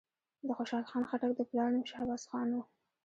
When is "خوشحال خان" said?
0.57-1.03